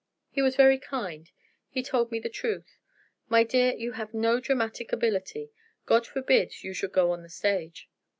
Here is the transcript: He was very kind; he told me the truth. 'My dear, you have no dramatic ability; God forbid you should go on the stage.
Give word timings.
He 0.31 0.41
was 0.41 0.55
very 0.55 0.79
kind; 0.79 1.29
he 1.69 1.83
told 1.83 2.11
me 2.11 2.17
the 2.17 2.27
truth. 2.27 2.79
'My 3.29 3.43
dear, 3.43 3.73
you 3.75 3.91
have 3.91 4.15
no 4.15 4.39
dramatic 4.39 4.91
ability; 4.91 5.51
God 5.85 6.07
forbid 6.07 6.63
you 6.63 6.73
should 6.73 6.91
go 6.91 7.11
on 7.11 7.21
the 7.21 7.29
stage. 7.29 7.87